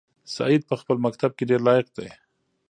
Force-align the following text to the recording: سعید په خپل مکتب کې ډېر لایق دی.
سعید 0.35 0.61
په 0.69 0.75
خپل 0.81 0.97
مکتب 1.05 1.31
کې 1.37 1.43
ډېر 1.49 1.61
لایق 1.67 1.87
دی. 1.97 2.09